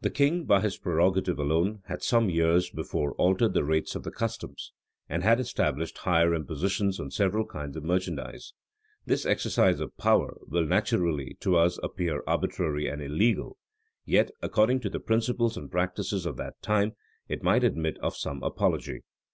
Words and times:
The 0.00 0.08
king, 0.08 0.44
by 0.46 0.62
his 0.62 0.78
prerogative 0.78 1.38
alone, 1.38 1.82
had 1.84 2.02
some 2.02 2.30
years 2.30 2.70
before 2.70 3.12
altered 3.16 3.52
the 3.52 3.64
rates 3.64 3.94
of 3.94 4.02
the 4.02 4.10
customs, 4.10 4.72
and 5.10 5.22
had 5.22 5.38
established 5.38 5.98
higher 5.98 6.34
impositions 6.34 6.98
on 6.98 7.10
several 7.10 7.44
kinds 7.44 7.76
of 7.76 7.84
merchandise. 7.84 8.54
This 9.04 9.26
exercise 9.26 9.78
of 9.78 9.94
power 9.98 10.38
will 10.48 10.64
naturally, 10.64 11.36
to 11.40 11.58
us, 11.58 11.78
appear 11.82 12.24
arbitrary 12.26 12.88
and 12.88 13.02
illegal; 13.02 13.58
yet, 14.06 14.30
according 14.40 14.80
to 14.80 14.88
the 14.88 15.00
principles 15.00 15.58
and 15.58 15.70
practices 15.70 16.24
of 16.24 16.38
that 16.38 16.54
time, 16.62 16.92
it 17.28 17.42
might 17.42 17.62
admit 17.62 17.98
of 17.98 18.16
some 18.16 18.42
apology. 18.42 19.00